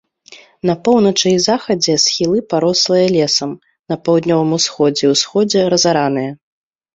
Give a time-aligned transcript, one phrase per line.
[0.67, 3.51] На поўначы і захадзе схілы парослыя лесам,
[3.93, 6.31] на паўднёвым усходзе і ўсходзе разараныя.